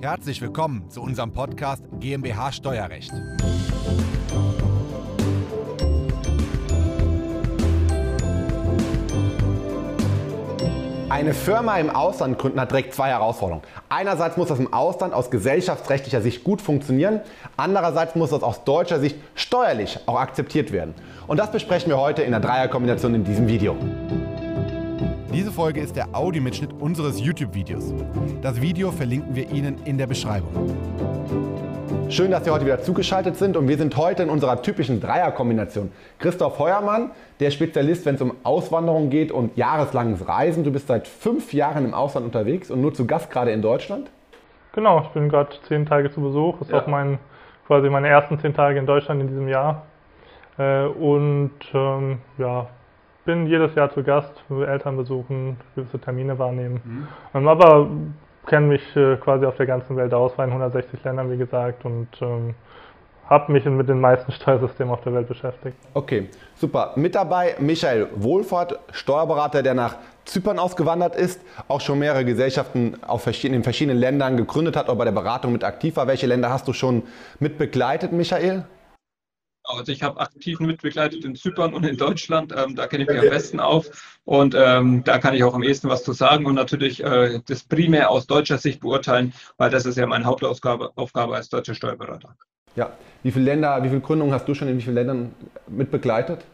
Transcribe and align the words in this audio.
Herzlich 0.00 0.40
willkommen 0.40 0.88
zu 0.90 1.02
unserem 1.02 1.32
Podcast 1.32 1.82
GmbH 1.98 2.52
Steuerrecht. 2.52 3.10
Eine 11.08 11.34
Firma 11.34 11.78
im 11.78 11.90
Ausland 11.90 12.38
gründen 12.38 12.60
hat 12.60 12.70
direkt 12.70 12.94
zwei 12.94 13.08
Herausforderungen. 13.08 13.64
Einerseits 13.88 14.36
muss 14.36 14.46
das 14.46 14.60
im 14.60 14.72
Ausland 14.72 15.14
aus 15.14 15.32
gesellschaftsrechtlicher 15.32 16.20
Sicht 16.20 16.44
gut 16.44 16.62
funktionieren, 16.62 17.20
andererseits 17.56 18.14
muss 18.14 18.30
das 18.30 18.44
aus 18.44 18.62
deutscher 18.62 19.00
Sicht 19.00 19.16
steuerlich 19.34 19.98
auch 20.06 20.20
akzeptiert 20.20 20.70
werden. 20.70 20.94
Und 21.26 21.38
das 21.38 21.50
besprechen 21.50 21.90
wir 21.90 21.98
heute 21.98 22.22
in 22.22 22.30
der 22.30 22.40
Dreierkombination 22.40 23.16
in 23.16 23.24
diesem 23.24 23.48
Video. 23.48 23.76
Diese 25.38 25.52
Folge 25.52 25.80
ist 25.80 25.94
der 25.94 26.08
Audiomitschnitt 26.14 26.72
unseres 26.80 27.20
YouTube-Videos. 27.20 27.94
Das 28.42 28.60
Video 28.60 28.90
verlinken 28.90 29.36
wir 29.36 29.48
Ihnen 29.48 29.80
in 29.84 29.96
der 29.96 30.08
Beschreibung. 30.08 30.50
Schön, 32.08 32.32
dass 32.32 32.44
Sie 32.44 32.50
heute 32.50 32.64
wieder 32.64 32.80
zugeschaltet 32.80 33.36
sind 33.36 33.56
und 33.56 33.68
wir 33.68 33.78
sind 33.78 33.96
heute 33.96 34.24
in 34.24 34.30
unserer 34.30 34.60
typischen 34.62 35.00
Dreierkombination. 35.00 35.92
Christoph 36.18 36.58
Heuermann, 36.58 37.12
der 37.38 37.52
Spezialist, 37.52 38.04
wenn 38.04 38.16
es 38.16 38.20
um 38.20 38.32
Auswanderung 38.42 39.10
geht 39.10 39.30
und 39.30 39.56
jahreslanges 39.56 40.26
Reisen. 40.26 40.64
Du 40.64 40.72
bist 40.72 40.88
seit 40.88 41.06
fünf 41.06 41.52
Jahren 41.52 41.84
im 41.84 41.94
Ausland 41.94 42.26
unterwegs 42.26 42.68
und 42.68 42.80
nur 42.80 42.92
zu 42.92 43.06
Gast 43.06 43.30
gerade 43.30 43.52
in 43.52 43.62
Deutschland. 43.62 44.10
Genau, 44.72 45.02
ich 45.02 45.08
bin 45.10 45.28
gerade 45.28 45.50
zehn 45.68 45.86
Tage 45.86 46.10
zu 46.10 46.20
Besuch. 46.20 46.58
Das 46.58 46.66
ist 46.66 46.74
ja. 46.74 46.82
auch 46.82 46.88
mein, 46.88 47.20
quasi 47.68 47.88
meine 47.88 48.08
ersten 48.08 48.40
zehn 48.40 48.54
Tage 48.54 48.80
in 48.80 48.86
Deutschland 48.86 49.20
in 49.20 49.28
diesem 49.28 49.46
Jahr. 49.46 49.86
Äh, 50.58 50.86
und 50.86 51.52
ähm, 51.74 52.18
ja, 52.38 52.66
bin 53.28 53.46
jedes 53.46 53.74
Jahr 53.74 53.92
zu 53.92 54.02
Gast, 54.02 54.32
Eltern 54.48 54.96
besuchen, 54.96 55.58
gewisse 55.76 55.98
Termine 55.98 56.38
wahrnehmen. 56.38 56.80
Mhm. 56.82 57.08
Ähm, 57.34 57.46
aber 57.46 57.86
kenne 58.46 58.68
mich 58.68 58.96
äh, 58.96 59.16
quasi 59.16 59.44
auf 59.44 59.54
der 59.56 59.66
ganzen 59.66 59.98
Welt 59.98 60.14
aus, 60.14 60.32
war 60.38 60.46
in 60.46 60.50
160 60.50 61.04
Ländern, 61.04 61.30
wie 61.30 61.36
gesagt, 61.36 61.84
und 61.84 62.08
ähm, 62.22 62.54
habe 63.28 63.52
mich 63.52 63.66
mit 63.66 63.86
den 63.86 64.00
meisten 64.00 64.32
Steuersystemen 64.40 64.94
auf 64.94 65.02
der 65.02 65.12
Welt 65.12 65.28
beschäftigt. 65.28 65.76
Okay, 65.92 66.30
super. 66.56 66.92
Mit 66.96 67.14
dabei 67.14 67.56
Michael 67.58 68.08
Wohlfahrt, 68.14 68.78
Steuerberater, 68.92 69.62
der 69.62 69.74
nach 69.74 69.96
Zypern 70.24 70.58
ausgewandert 70.58 71.14
ist, 71.14 71.42
auch 71.68 71.82
schon 71.82 71.98
mehrere 71.98 72.24
Gesellschaften 72.24 72.96
auf 73.06 73.24
verschiedenen, 73.24 73.60
in 73.60 73.62
verschiedenen 73.62 73.98
Ländern 73.98 74.38
gegründet 74.38 74.74
hat, 74.74 74.88
auch 74.88 74.96
bei 74.96 75.04
der 75.04 75.12
Beratung 75.12 75.52
mit 75.52 75.64
aktiv 75.64 75.96
war. 75.96 76.06
Welche 76.06 76.26
Länder 76.26 76.48
hast 76.48 76.66
du 76.66 76.72
schon 76.72 77.02
mit 77.40 77.58
begleitet, 77.58 78.10
Michael? 78.10 78.64
Also 79.68 79.92
ich 79.92 80.02
habe 80.02 80.18
aktiv 80.20 80.60
mitbegleitet 80.60 81.24
in 81.24 81.36
Zypern 81.36 81.74
und 81.74 81.84
in 81.84 81.96
Deutschland. 81.96 82.54
Ähm, 82.56 82.74
da 82.74 82.86
kenne 82.86 83.04
ich 83.04 83.08
mich 83.08 83.18
am 83.18 83.28
besten 83.28 83.60
auf 83.60 84.18
und 84.24 84.54
ähm, 84.58 85.04
da 85.04 85.18
kann 85.18 85.34
ich 85.34 85.44
auch 85.44 85.54
am 85.54 85.62
ehesten 85.62 85.88
was 85.88 86.02
zu 86.04 86.12
sagen 86.12 86.46
und 86.46 86.54
natürlich 86.54 87.04
äh, 87.04 87.40
das 87.46 87.64
primär 87.64 88.10
aus 88.10 88.26
deutscher 88.26 88.58
Sicht 88.58 88.80
beurteilen, 88.80 89.34
weil 89.58 89.70
das 89.70 89.84
ist 89.84 89.98
ja 89.98 90.06
meine 90.06 90.24
Hauptaufgabe 90.24 90.92
Aufgabe 90.96 91.36
als 91.36 91.50
deutscher 91.50 91.74
Steuerberater. 91.74 92.34
Ja, 92.76 92.90
wie 93.22 93.30
viele 93.30 93.44
Länder, 93.44 93.82
wie 93.82 93.88
viele 93.88 94.00
Gründungen 94.00 94.32
hast 94.32 94.48
du 94.48 94.54
schon 94.54 94.68
in 94.68 94.78
wie 94.78 94.82
vielen 94.82 94.94
Ländern 94.94 95.34
mitbegleitet? 95.66 96.44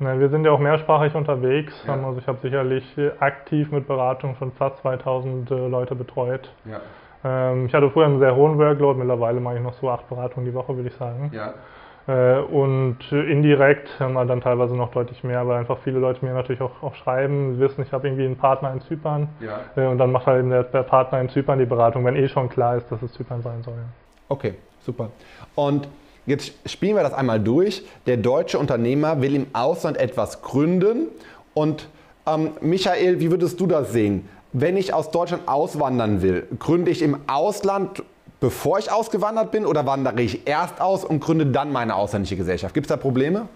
Na, 0.00 0.18
wir 0.18 0.28
sind 0.28 0.44
ja 0.44 0.52
auch 0.52 0.60
mehrsprachig 0.60 1.14
unterwegs. 1.14 1.74
Ja. 1.86 1.94
Also 1.94 2.20
ich 2.20 2.26
habe 2.26 2.38
sicherlich 2.40 2.84
aktiv 3.18 3.70
mit 3.70 3.86
Beratung 3.86 4.36
schon 4.36 4.52
fast 4.52 4.78
2000 4.82 5.50
äh, 5.50 5.66
Leute 5.68 5.94
betreut. 5.94 6.50
Ja. 6.64 6.80
Ähm, 7.24 7.66
ich 7.66 7.74
hatte 7.74 7.90
früher 7.90 8.06
einen 8.06 8.20
sehr 8.20 8.34
hohen 8.36 8.58
Workload, 8.58 8.98
mittlerweile 8.98 9.40
mache 9.40 9.56
ich 9.56 9.62
noch 9.62 9.74
so 9.74 9.90
acht 9.90 10.08
Beratungen 10.08 10.46
die 10.46 10.54
Woche, 10.54 10.76
würde 10.76 10.88
ich 10.88 10.94
sagen. 10.94 11.30
Ja. 11.34 11.54
Äh, 12.08 12.38
und 12.38 12.96
indirekt 13.12 13.88
haben 14.00 14.14
wir 14.14 14.24
dann 14.24 14.40
teilweise 14.40 14.74
noch 14.74 14.90
deutlich 14.90 15.22
mehr, 15.24 15.46
weil 15.46 15.58
einfach 15.58 15.78
viele 15.84 15.98
Leute 15.98 16.24
mir 16.24 16.32
natürlich 16.32 16.62
auch, 16.62 16.82
auch 16.82 16.94
schreiben, 16.94 17.54
sie 17.54 17.60
wissen, 17.60 17.82
ich 17.82 17.92
habe 17.92 18.08
irgendwie 18.08 18.24
einen 18.24 18.36
Partner 18.36 18.72
in 18.72 18.80
Zypern 18.80 19.28
ja. 19.40 19.60
Äh, 19.76 19.86
und 19.86 19.98
dann 19.98 20.10
macht 20.10 20.26
halt 20.26 20.40
eben 20.40 20.48
der, 20.48 20.64
der, 20.64 20.84
Partner 20.84 21.20
in 21.20 21.28
Zypern 21.28 21.58
die 21.58 21.66
Beratung, 21.66 22.06
wenn 22.06 22.16
eh 22.16 22.28
schon 22.28 22.48
klar 22.48 22.76
ist, 22.76 22.90
dass 22.90 23.02
es 23.02 23.12
Zypern 23.12 23.42
sein 23.42 23.62
soll. 23.62 23.74
Okay, 24.30 24.54
super. 24.80 25.10
Und 25.54 25.86
jetzt 26.24 26.54
spielen 26.66 26.96
wir 26.96 27.02
das 27.02 27.12
einmal 27.12 27.40
durch. 27.40 27.84
Der 28.06 28.16
deutsche 28.16 28.58
Unternehmer 28.58 29.20
will 29.20 29.34
im 29.34 29.46
Ausland 29.52 29.98
etwas 29.98 30.40
gründen 30.40 31.08
und 31.52 31.90
ähm, 32.26 32.52
Michael, 32.62 33.20
wie 33.20 33.30
würdest 33.30 33.60
du 33.60 33.66
das 33.66 33.92
sehen? 33.92 34.26
Wenn 34.54 34.78
ich 34.78 34.94
aus 34.94 35.10
Deutschland 35.10 35.46
auswandern 35.46 36.22
will, 36.22 36.46
gründe 36.58 36.90
ich 36.90 37.02
im 37.02 37.18
Ausland 37.26 38.02
bevor 38.40 38.78
ich 38.78 38.90
ausgewandert 38.90 39.50
bin 39.50 39.66
oder 39.66 39.86
wandere 39.86 40.20
ich 40.20 40.46
erst 40.46 40.80
aus 40.80 41.04
und 41.04 41.20
gründe 41.20 41.46
dann 41.46 41.72
meine 41.72 41.94
ausländische 41.94 42.36
Gesellschaft? 42.36 42.74
Gibt 42.74 42.86
es 42.86 42.88
da 42.88 42.96
Probleme? 42.96 43.48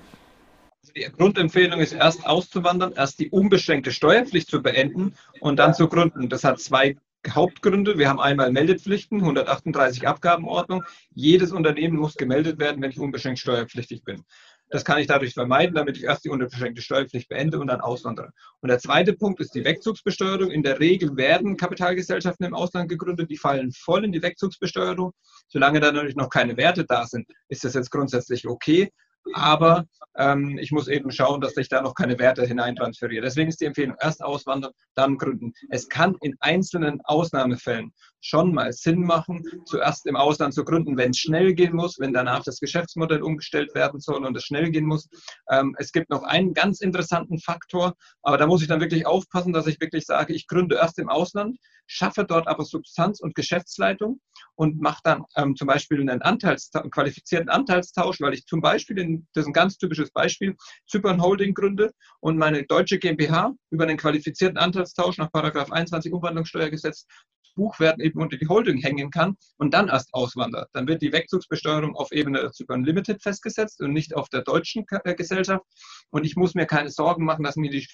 Also 0.83 0.93
die 0.95 1.03
Grundempfehlung 1.17 1.81
ist 1.81 1.93
erst 1.93 2.27
auszuwandern, 2.27 2.93
erst 2.97 3.21
die 3.21 3.31
unbeschränkte 3.31 3.93
Steuerpflicht 3.93 4.51
zu 4.51 4.63
beenden 4.63 5.15
und 5.41 5.59
dann 5.59 5.75
zu 5.75 5.89
gründen. 5.89 6.29
Das 6.29 6.43
hat 6.43 6.61
zwei 6.61 6.97
Hauptgründe. 7.29 7.99
Wir 7.99 8.09
haben 8.09 8.21
einmal 8.21 8.51
Meldepflichten, 8.51 9.21
138 9.21 10.09
Abgabenordnung. 10.09 10.83
Jedes 11.15 11.53
Unternehmen 11.53 11.97
muss 11.97 12.17
gemeldet 12.17 12.59
werden, 12.59 12.83
wenn 12.83 12.91
ich 12.91 12.99
unbeschränkt 12.99 13.39
steuerpflichtig 13.39 14.03
bin. 14.03 14.25
Das 14.73 14.87
kann 14.87 14.99
ich 14.99 15.07
dadurch 15.07 15.35
vermeiden, 15.35 15.75
damit 15.75 15.99
ich 15.99 16.05
erst 16.05 16.25
die 16.25 16.31
unbeschränkte 16.31 16.81
Steuerpflicht 16.81 17.29
beende 17.29 17.61
und 17.61 17.67
dann 17.67 17.83
auswandere. 17.83 18.31
Und 18.63 18.71
der 18.71 18.79
zweite 18.79 19.13
Punkt 19.13 19.39
ist 19.41 19.55
die 19.55 19.67
Wegzugsbesteuerung. 19.67 20.51
In 20.51 20.63
der 20.63 20.81
Regel 20.81 21.15
werden 21.15 21.59
Kapitalgesellschaften 21.59 22.47
im 22.47 22.55
Ausland 22.55 22.89
gegründet, 22.89 23.31
die 23.31 23.37
fallen 23.37 23.71
voll 23.73 24.03
in 24.07 24.13
die 24.13 24.23
Wegzugsbesteuerung. 24.23 25.13
Solange 25.49 25.79
da 25.81 25.93
natürlich 25.93 26.17
noch 26.17 26.31
keine 26.31 26.57
Werte 26.57 26.87
da 26.87 27.05
sind, 27.05 27.27
ist 27.49 27.65
das 27.65 27.75
jetzt 27.75 27.91
grundsätzlich 27.91 28.49
okay. 28.49 28.91
Aber 29.35 29.85
ähm, 30.17 30.59
ich 30.59 30.73
muss 30.73 30.89
eben 30.89 31.11
schauen, 31.11 31.43
dass 31.43 31.57
ich 31.59 31.69
da 31.69 31.83
noch 31.83 31.95
keine 31.95 32.19
Werte 32.19 32.47
hineintransferiere. 32.47 33.23
Deswegen 33.23 33.51
ist 33.51 33.61
die 33.61 33.67
Empfehlung, 33.67 33.97
erst 34.01 34.23
auswandern, 34.25 34.73
dann 34.95 35.19
gründen. 35.19 35.53
Es 35.69 35.89
kann 35.89 36.17
in 36.23 36.35
einzelnen 36.41 37.01
Ausnahmefällen 37.05 37.93
schon 38.23 38.55
mal 38.55 38.73
Sinn 38.73 39.03
machen, 39.03 39.43
zuerst 39.67 40.07
im 40.07 40.17
Ausland 40.17 40.55
zu 40.55 40.65
gründen, 40.65 40.97
wenn 40.97 41.11
es 41.11 41.19
schnell 41.19 41.53
gehen 41.55 41.75
muss, 41.75 41.99
wenn 41.99 42.13
danach 42.13 42.43
das 42.45 42.61
Geschäftsmodell 42.61 43.21
umgestellt 43.21 43.75
werden 43.75 44.01
soll 44.01 44.25
und 44.25 44.37
es 44.37 44.45
schnell 44.45 44.71
gehen 44.71 44.87
muss. 44.87 45.09
Ähm, 45.51 45.75
es 45.79 45.93
gibt 45.93 46.09
noch 46.09 46.23
einen 46.23 46.55
ganz 46.55 46.81
interessanten 46.81 47.39
Faktor, 47.39 47.95
aber 48.23 48.39
da 48.39 48.47
muss 48.47 48.63
ich 48.63 48.69
dann 48.69 48.81
wirklich 48.81 49.07
aufpassen, 49.07 49.53
dass 49.53 49.67
ich 49.67 49.81
wirklich 49.81 50.07
sage, 50.07 50.33
ich 50.33 50.47
gründe 50.47 50.77
erst 50.77 50.99
im 50.99 51.09
Ausland, 51.09 51.59
schaffe 51.87 52.25
dort 52.25 52.47
aber 52.47 52.65
Substanz 52.65 53.21
und 53.21 53.35
Geschäftsleitung 53.35 54.21
und 54.55 54.81
mache 54.81 55.01
dann 55.03 55.25
ähm, 55.37 55.57
zum 55.57 55.67
Beispiel 55.67 56.01
einen, 56.01 56.23
Anteilsta 56.23 56.81
einen 56.81 56.91
qualifizierten 56.91 57.49
Anteilstausch, 57.49 58.21
weil 58.21 58.35
ich 58.35 58.47
zum 58.47 58.61
Beispiel, 58.61 58.99
in, 58.99 59.27
das 59.35 59.43
ist 59.43 59.49
ein 59.49 59.53
ganz 59.53 59.79
typisches 59.79 60.11
Beispiel, 60.13 60.57
Zypern 60.87 61.21
Holding 61.21 61.55
gründe 61.55 61.93
und 62.21 62.39
meine 62.39 62.65
deutsche 62.65 62.99
GmbH 62.99 63.53
über 63.71 63.85
einen 63.85 63.97
qualifizierten 63.97 64.59
Anteilstausch 64.59 65.19
nach 65.19 65.31
21 65.33 66.13
Umwandlungssteuergesetz 66.13 67.07
Buchwert 67.55 68.01
eben 68.01 68.21
unter 68.21 68.37
die 68.37 68.49
Holding 68.49 68.79
hängen 68.79 69.11
kann 69.11 69.37
und 69.59 69.75
dann 69.75 69.89
erst 69.89 70.13
auswandert. 70.13 70.69
Dann 70.73 70.87
wird 70.87 71.03
die 71.03 71.13
Wegzugsbesteuerung 71.13 71.95
auf 71.95 72.13
Ebene 72.13 72.41
der 72.41 72.53
Zypern 72.53 72.85
Limited 72.85 73.23
festgesetzt 73.23 73.81
und 73.81 73.93
nicht 73.93 74.15
auf 74.15 74.29
der 74.29 74.43
deutschen 74.43 74.85
äh, 75.05 75.15
Gesellschaft. 75.15 75.65
Und 76.11 76.25
ich 76.25 76.37
muss 76.37 76.55
mir 76.55 76.67
keine 76.67 76.91
Sorgen 76.91 77.25
machen, 77.25 77.45
dass 77.45 77.57
mir 77.57 77.71
die, 77.71 77.87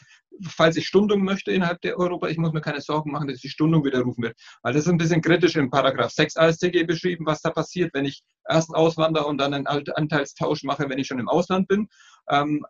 falls 0.46 0.76
ich 0.76 0.86
Stundung 0.86 1.22
möchte 1.24 1.50
innerhalb 1.50 1.80
der 1.80 1.98
Europa, 1.98 2.28
ich 2.28 2.38
muss 2.38 2.52
mir 2.52 2.60
keine 2.60 2.80
Sorgen 2.80 3.10
machen, 3.10 3.28
dass 3.28 3.40
die 3.40 3.48
Stundung 3.48 3.84
widerrufen 3.84 4.24
wird. 4.24 4.36
Weil 4.62 4.72
das 4.72 4.84
ist 4.84 4.90
ein 4.90 4.98
bisschen 4.98 5.22
kritisch 5.22 5.56
im 5.56 5.70
Paragraph 5.70 6.10
6 6.10 6.36
AStG 6.36 6.84
beschrieben, 6.84 7.26
was 7.26 7.40
da 7.40 7.50
passiert, 7.50 7.92
wenn 7.94 8.04
ich 8.04 8.22
erst 8.48 8.74
auswandere 8.74 9.26
und 9.26 9.38
dann 9.38 9.54
einen 9.54 9.66
Anteilstausch 9.66 10.64
mache, 10.64 10.88
wenn 10.88 10.98
ich 10.98 11.06
schon 11.06 11.18
im 11.18 11.28
Ausland 11.28 11.68
bin. 11.68 11.88
Ähm, 12.30 12.64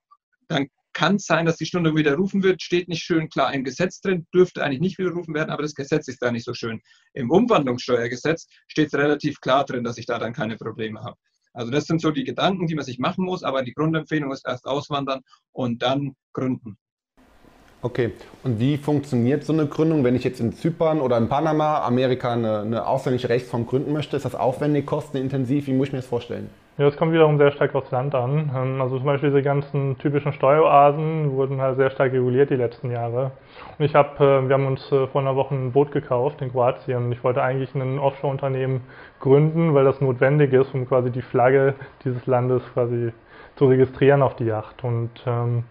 dann 0.49 0.69
kann 0.99 1.21
sein, 1.21 1.47
dass 1.47 1.59
die 1.59 1.67
Stunde 1.67 1.95
widerrufen 1.95 2.43
wird, 2.43 2.61
steht 2.61 2.89
nicht 2.89 3.05
schön 3.05 3.29
klar 3.29 3.55
im 3.55 3.63
Gesetz 3.63 4.01
drin, 4.01 4.27
dürfte 4.35 4.65
eigentlich 4.65 4.81
nicht 4.81 4.99
widerrufen 4.99 5.33
werden, 5.33 5.51
aber 5.51 5.63
das 5.63 5.77
Gesetz 5.77 6.09
ist 6.09 6.21
da 6.21 6.33
nicht 6.33 6.45
so 6.45 6.55
schön. 6.55 6.81
Im 7.15 7.31
Umwandlungssteuergesetz 7.31 8.49
steht 8.67 8.89
es 8.89 8.95
relativ 8.95 9.41
klar 9.41 9.65
drin, 9.65 9.85
dass 9.85 9.97
ich 9.97 10.07
da 10.07 10.19
dann 10.19 10.33
keine 10.33 10.57
Probleme 10.57 11.01
habe. 11.01 11.15
Also 11.53 11.71
das 11.71 11.85
sind 11.85 12.01
so 12.01 12.11
die 12.11 12.25
Gedanken, 12.25 12.67
die 12.67 12.75
man 12.75 12.85
sich 12.85 12.99
machen 12.99 13.25
muss, 13.25 13.45
aber 13.45 13.63
die 13.63 13.75
Grundempfehlung 13.75 14.33
ist 14.33 14.45
erst 14.45 14.67
auswandern 14.67 15.21
und 15.53 15.83
dann 15.83 16.17
gründen. 16.33 16.77
Okay, 17.81 18.15
und 18.43 18.59
wie 18.59 18.77
funktioniert 18.77 19.45
so 19.45 19.53
eine 19.53 19.69
Gründung, 19.69 20.03
wenn 20.03 20.17
ich 20.17 20.25
jetzt 20.25 20.41
in 20.41 20.53
Zypern 20.53 21.01
oder 21.01 21.17
in 21.17 21.29
Panama, 21.29 21.87
Amerika 21.87 22.33
eine, 22.33 22.63
eine 22.63 22.87
ausländische 22.89 23.29
Rechtsform 23.29 23.67
gründen 23.67 23.93
möchte? 23.93 24.17
Ist 24.17 24.25
das 24.25 24.35
aufwendig, 24.35 24.85
kostenintensiv? 24.85 25.69
Wie 25.69 25.75
muss 25.75 25.87
ich 25.87 25.93
mir 25.93 26.01
das 26.01 26.09
vorstellen? 26.09 26.51
Ja, 26.79 26.85
das 26.85 26.97
kommt 26.97 27.13
wiederum 27.13 27.39
sehr 27.39 27.51
stark 27.51 27.75
aufs 27.75 27.91
Land 27.91 28.15
an. 28.15 28.53
Ähm, 28.57 28.81
also 28.81 28.99
zum 28.99 29.07
Beispiel 29.07 29.31
diese 29.31 29.43
ganzen 29.43 29.99
typischen 29.99 30.33
Steueroasen 30.33 31.33
wurden 31.33 31.61
halt 31.61 31.77
sehr 31.77 31.91
stark 31.91 32.13
reguliert 32.13 32.51
die 32.51 32.55
letzten 32.57 32.93
Jahre. 32.93 33.33
Und 33.79 33.85
ich 33.85 33.97
habe, 33.97 34.25
äh, 34.25 34.49
wir 34.49 34.55
haben 34.55 34.67
uns 34.69 34.93
äh, 34.93 35.09
vor 35.09 35.21
einer 35.21 35.35
Woche 35.35 35.57
ein 35.57 35.73
Boot 35.73 35.91
gekauft 35.91 36.41
in 36.41 36.53
Kroatien 36.53 37.07
und 37.07 37.13
ich 37.13 37.25
wollte 37.25 37.43
eigentlich 37.43 37.75
ein 37.75 37.99
Offshore-Unternehmen 37.99 38.83
gründen, 39.19 39.75
weil 39.75 39.85
das 39.85 40.01
notwendig 40.01 40.53
ist, 40.53 40.73
um 40.73 40.87
quasi 40.87 41.11
die 41.11 41.23
Flagge 41.23 41.75
dieses 42.05 42.25
Landes 42.27 42.63
quasi 42.73 43.13
zu 43.57 43.67
registrieren 43.67 44.23
auf 44.23 44.37
die 44.37 44.45
Yacht. 44.45 44.85
Und 44.85 45.11
ähm, 45.27 45.65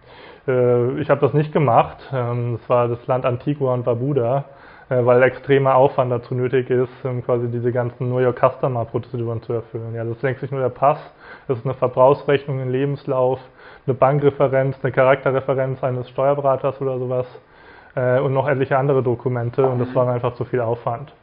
äh, 0.46 1.00
ich 1.00 1.10
habe 1.10 1.22
das 1.22 1.34
nicht 1.34 1.54
gemacht. 1.54 1.98
Ähm, 2.12 2.58
das 2.60 2.70
war 2.70 2.90
das 2.90 3.08
Land 3.08 3.26
Antigua 3.26 3.74
und 3.74 3.86
Barbuda. 3.86 4.44
Äh, 4.90 5.06
weil 5.06 5.22
extremer 5.24 5.76
Aufwand 5.76 6.12
dazu 6.12 6.34
nötig 6.34 6.70
ist, 6.70 7.04
um 7.04 7.24
quasi 7.24 7.50
diese 7.50 7.74
ganzen 7.74 8.10
New 8.10 8.20
York 8.20 8.40
Customer 8.40 8.86
Prozeduren 8.86 9.42
zu 9.42 9.54
erfüllen. 9.54 9.94
Ja, 9.94 10.06
das 10.06 10.22
längst 10.22 10.42
nicht 10.42 10.52
nur 10.52 10.62
der 10.62 10.70
Pass, 10.70 10.98
das 11.48 11.58
ist 11.58 11.66
eine 11.66 11.74
Verbrauchsrechnung, 11.74 12.62
ein 12.62 12.70
Lebenslauf, 12.72 13.40
eine 13.86 13.94
Bankreferenz, 13.94 14.78
eine 14.82 14.94
Charakterreferenz 14.94 15.84
eines 15.84 16.10
Steuerberaters 16.10 16.80
oder 16.82 16.98
sowas 17.00 17.26
äh, 17.96 18.20
und 18.20 18.34
noch 18.34 18.48
etliche 18.48 18.78
andere 18.78 19.04
Dokumente 19.04 19.66
und 19.68 19.80
das 19.80 19.94
war 19.94 20.08
einfach 20.08 20.36
zu 20.36 20.46
viel 20.46 20.62
Aufwand. 20.62 21.14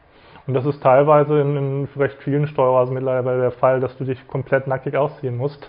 Und 0.45 0.53
das 0.53 0.65
ist 0.67 0.83
teilweise 0.83 1.41
in, 1.41 1.57
in 1.57 1.87
recht 1.97 2.21
vielen 2.21 2.45
Steueroasen 2.45 2.93
mittlerweile 2.93 3.41
der 3.41 3.51
Fall, 3.51 3.79
dass 3.79 3.97
du 3.97 4.03
dich 4.03 4.27
komplett 4.27 4.67
nackig 4.67 4.95
ausziehen 4.95 5.37
musst, 5.37 5.67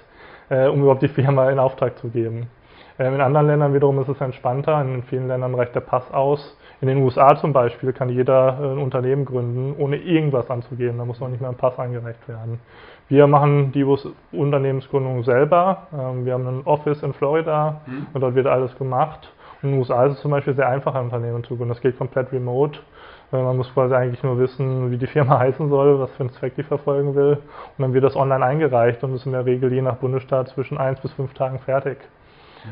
äh, 0.50 0.66
um 0.66 0.82
überhaupt 0.82 1.00
die 1.00 1.08
Firma 1.08 1.48
in 1.48 1.58
Auftrag 1.58 1.96
zu 1.96 2.10
geben. 2.10 2.50
In 2.98 3.20
anderen 3.20 3.46
Ländern 3.46 3.75
wiederum 3.75 4.00
ist 4.00 4.08
es 4.08 4.20
entspannter. 4.20 4.81
In 4.81 5.02
vielen 5.02 5.28
Ländern 5.28 5.54
reicht 5.54 5.75
der 5.75 5.81
Pass 5.81 6.10
aus. 6.12 6.56
In 6.81 6.88
den 6.88 6.98
USA 6.98 7.37
zum 7.37 7.52
Beispiel 7.52 7.93
kann 7.93 8.08
jeder 8.08 8.58
äh, 8.60 8.72
ein 8.72 8.78
Unternehmen 8.78 9.25
gründen, 9.25 9.75
ohne 9.78 9.96
irgendwas 9.96 10.50
anzugeben. 10.50 10.98
Da 10.98 11.04
muss 11.04 11.20
noch 11.20 11.28
nicht 11.28 11.40
mal 11.40 11.48
ein 11.48 11.56
Pass 11.56 11.78
eingereicht 11.78 12.26
werden. 12.28 12.60
Wir 13.08 13.26
machen 13.26 13.72
die 13.72 13.84
Unternehmensgründung 14.32 15.25
selber. 15.25 15.87
Ähm, 15.93 16.25
wir 16.25 16.34
haben 16.34 16.46
ein 16.46 16.62
Office 16.64 17.02
in 17.02 17.12
Florida 17.12 17.81
mhm. 17.87 18.06
und 18.12 18.20
dort 18.20 18.34
wird 18.34 18.46
alles 18.46 18.76
gemacht. 18.76 19.31
in 19.62 19.70
den 19.70 19.78
USA 19.78 20.06
ist 20.06 20.14
es 20.14 20.20
zum 20.20 20.31
Beispiel 20.31 20.54
sehr 20.54 20.69
einfach, 20.69 20.94
ein 20.94 21.04
Unternehmen 21.04 21.44
zu 21.44 21.56
gründen. 21.56 21.70
Das 21.70 21.81
geht 21.81 21.96
komplett 21.96 22.32
remote. 22.32 22.78
Äh, 23.32 23.43
man 23.43 23.56
muss 23.56 23.72
quasi 23.72 23.94
eigentlich 23.94 24.22
nur 24.22 24.38
wissen, 24.38 24.90
wie 24.90 24.98
die 24.98 25.06
Firma 25.06 25.38
heißen 25.38 25.69
soll, 25.69 25.98
was 25.98 26.10
für 26.12 26.20
einen 26.20 26.32
Zweck 26.32 26.56
die 26.56 26.62
verfolgen 26.62 27.14
will. 27.14 27.38
Und 27.76 27.82
dann 27.82 27.94
wird 27.94 28.04
das 28.04 28.16
online 28.16 28.44
eingereicht 28.44 29.02
und 29.04 29.14
ist 29.14 29.25
in 29.25 29.32
der 29.32 29.46
Regel 29.46 29.72
je 29.72 29.82
nach 29.82 29.96
Bundesstaat 29.96 30.48
zwischen 30.48 30.78
eins 30.78 31.00
bis 31.00 31.12
fünf 31.12 31.34
Tagen 31.34 31.58
fertig. 31.58 31.98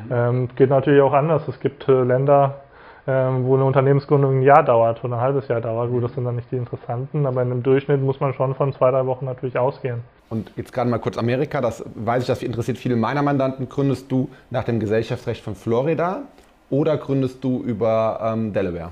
Mhm. 0.09 0.13
Ähm, 0.13 0.49
geht 0.57 0.71
natürlich 0.71 1.03
auch 1.03 1.13
anders. 1.13 1.47
Es 1.49 1.59
gibt 1.61 1.89
äh, 1.89 2.03
Länder, 2.03 2.61
ähm, 3.07 3.45
wo 3.45 3.55
eine 3.55 3.65
Unternehmensgründung 3.65 4.39
ein 4.39 4.43
Jahr 4.43 4.63
dauert 4.63 5.05
oder 5.05 5.17
ein 5.17 5.21
halbes 5.21 5.49
Jahr 5.49 5.61
dauert. 5.61 5.91
Gut, 5.91 6.05
das 6.05 6.15
sind 6.15 6.25
dann 6.25 6.37
nicht 6.37 6.51
die 6.51 6.57
interessanten, 6.57 7.27
aber 7.27 7.43
in 7.43 7.51
einem 7.51 7.63
Durchschnitt 7.63 8.01
muss 8.01 8.21
man 8.21 8.35
schon 8.35 8.55
von 8.55 8.73
zwei, 8.73 8.91
drei 8.91 9.07
Wochen 9.07 9.27
natürlich 9.27 9.59
ausgehen. 9.59 10.03
Und 10.31 10.51
jetzt 10.57 10.73
gerade 10.73 10.89
mal 10.89 10.99
kurz 10.99 11.19
Amerika, 11.19 11.61
das 11.61 11.85
weiß 11.95 12.23
ich, 12.23 12.27
das 12.27 12.43
interessiert 12.43 12.79
viele 12.79 12.97
meiner 12.97 13.23
Mandanten. 13.23 13.69
Gründest 13.69 14.11
du 14.11 14.31
nach 14.51 14.65
dem 14.65 14.81
Gesellschaftsrecht 14.81 15.45
von 15.45 15.55
Florida 15.55 16.23
oder 16.71 16.97
gründest 16.97 17.45
du 17.45 17.63
über 17.63 18.19
ähm, 18.23 18.53
Delaware? 18.53 18.91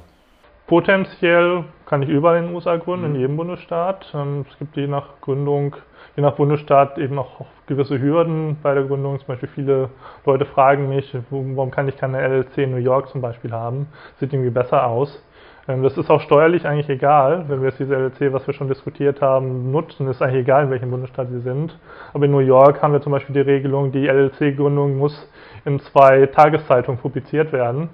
Potenziell 0.66 1.64
kann 1.93 2.03
ich 2.03 2.09
überall 2.09 2.39
in 2.39 2.47
den 2.47 2.55
USA 2.55 2.79
gründen, 2.79 3.11
mhm. 3.11 3.15
in 3.15 3.21
jedem 3.21 3.37
Bundesstaat. 3.37 4.11
Ähm, 4.15 4.47
es 4.50 4.59
gibt 4.59 4.79
je 4.79 4.87
nach 4.87 5.21
Gründung 5.21 5.77
je 6.17 6.23
nach 6.23 6.37
Bundesstaat 6.37 6.97
eben 6.97 7.19
auch 7.19 7.44
gewisse 7.67 8.00
Hürden 8.00 8.56
bei 8.62 8.73
der 8.73 8.85
Gründung. 8.85 9.19
Zum 9.19 9.27
Beispiel 9.27 9.50
viele 9.55 9.91
Leute 10.25 10.47
fragen 10.47 10.89
mich, 10.89 11.15
warum 11.29 11.71
kann 11.71 11.89
ich 11.89 11.99
keine 11.99 12.27
LLC 12.27 12.56
in 12.59 12.71
New 12.71 12.79
York 12.79 13.11
zum 13.11 13.21
Beispiel 13.21 13.53
haben? 13.53 13.89
Sieht 14.21 14.33
irgendwie 14.33 14.49
besser 14.49 14.87
aus. 14.87 15.23
Ähm, 15.69 15.83
das 15.83 15.99
ist 15.99 16.11
auch 16.11 16.23
steuerlich 16.23 16.67
eigentlich 16.67 16.89
egal, 16.89 17.44
wenn 17.49 17.61
wir 17.61 17.69
jetzt 17.69 17.79
diese 17.79 17.94
LLC, 17.94 18.33
was 18.33 18.47
wir 18.47 18.55
schon 18.55 18.69
diskutiert 18.69 19.21
haben, 19.21 19.71
nutzen, 19.71 20.09
ist 20.09 20.23
eigentlich 20.23 20.44
egal, 20.44 20.65
in 20.65 20.71
welchem 20.71 20.91
Bundesstaat 20.91 21.29
sie 21.29 21.41
sind. 21.41 21.79
Aber 22.15 22.25
in 22.25 22.31
New 22.31 22.39
York 22.39 22.81
haben 22.81 22.94
wir 22.94 23.03
zum 23.03 23.12
Beispiel 23.12 23.35
die 23.35 23.50
Regelung, 23.50 23.93
die 23.93 24.06
LLC-Gründung 24.06 24.97
muss 24.97 25.31
in 25.67 25.79
zwei 25.81 26.25
Tageszeitungen 26.25 26.99
publiziert 26.99 27.53
werden. 27.53 27.91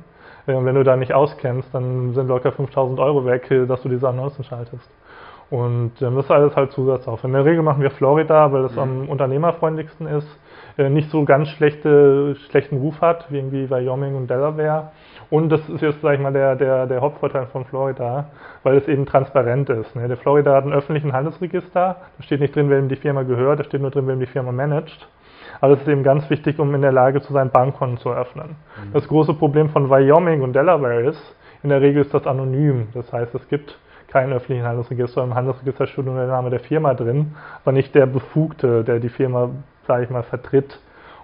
Und 0.56 0.64
wenn 0.64 0.74
du 0.74 0.84
da 0.84 0.96
nicht 0.96 1.12
auskennst, 1.12 1.74
dann 1.74 2.14
sind 2.14 2.28
locker 2.28 2.52
5000 2.52 2.98
Euro 3.00 3.24
weg, 3.26 3.48
dass 3.68 3.82
du 3.82 3.88
diese 3.88 4.08
Annoncen 4.08 4.44
schaltest. 4.44 4.88
Und 5.50 5.92
ähm, 6.02 6.16
das 6.16 6.26
ist 6.26 6.30
alles 6.30 6.54
halt 6.56 6.72
Zusatzaufwand. 6.72 7.32
In 7.34 7.42
der 7.42 7.44
Regel 7.44 7.62
machen 7.62 7.82
wir 7.82 7.90
Florida, 7.90 8.52
weil 8.52 8.62
das 8.62 8.72
mhm. 8.72 8.78
am 8.78 9.08
unternehmerfreundlichsten 9.08 10.06
ist, 10.06 10.28
äh, 10.76 10.90
nicht 10.90 11.10
so 11.10 11.24
ganz 11.24 11.48
schlechte, 11.48 12.36
schlechten 12.50 12.76
Ruf 12.76 13.00
hat, 13.00 13.30
wie 13.30 13.38
irgendwie 13.38 13.70
Wyoming 13.70 14.14
und 14.14 14.28
Delaware. 14.28 14.90
Und 15.30 15.50
das 15.50 15.66
ist 15.68 15.80
jetzt, 15.80 16.00
sag 16.02 16.14
ich 16.14 16.20
mal, 16.20 16.32
der, 16.32 16.56
der, 16.56 16.86
der 16.86 17.00
Hauptvorteil 17.00 17.46
von 17.46 17.64
Florida, 17.64 18.26
weil 18.62 18.76
es 18.76 18.88
eben 18.88 19.06
transparent 19.06 19.70
ist. 19.70 19.94
Ne? 19.96 20.08
Der 20.08 20.16
Florida 20.16 20.54
hat 20.54 20.64
einen 20.64 20.72
öffentlichen 20.72 21.12
Handelsregister, 21.12 21.96
da 22.16 22.22
steht 22.22 22.40
nicht 22.40 22.54
drin, 22.54 22.70
wem 22.70 22.88
die 22.88 22.96
Firma 22.96 23.22
gehört, 23.22 23.60
da 23.60 23.64
steht 23.64 23.80
nur 23.80 23.90
drin, 23.90 24.06
wem 24.06 24.20
die 24.20 24.26
Firma 24.26 24.52
managt. 24.52 25.08
Aber 25.60 25.74
es 25.74 25.80
ist 25.80 25.88
eben 25.88 26.02
ganz 26.02 26.28
wichtig, 26.30 26.58
um 26.58 26.74
in 26.74 26.82
der 26.82 26.92
Lage 26.92 27.20
zu 27.20 27.32
sein, 27.32 27.50
Bankkonten 27.50 27.98
zu 27.98 28.10
eröffnen. 28.10 28.56
Mhm. 28.76 28.92
Das 28.92 29.08
große 29.08 29.34
Problem 29.34 29.70
von 29.70 29.90
Wyoming 29.90 30.42
und 30.42 30.54
Delaware 30.54 31.02
ist, 31.02 31.36
in 31.62 31.70
der 31.70 31.80
Regel 31.80 32.02
ist 32.02 32.14
das 32.14 32.26
anonym. 32.26 32.88
Das 32.94 33.12
heißt, 33.12 33.34
es 33.34 33.48
gibt 33.48 33.78
keinen 34.08 34.32
öffentlichen 34.32 34.64
Handelsregister. 34.64 35.22
Im 35.22 35.34
Handelsregister 35.34 35.86
steht 35.86 36.04
nur 36.04 36.14
der 36.14 36.26
Name 36.26 36.50
der 36.50 36.60
Firma 36.60 36.94
drin, 36.94 37.34
aber 37.62 37.72
nicht 37.72 37.94
der 37.94 38.06
Befugte, 38.06 38.84
der 38.84 39.00
die 39.00 39.08
Firma, 39.08 39.50
sage 39.86 40.04
ich 40.04 40.10
mal, 40.10 40.22
vertritt. 40.22 40.78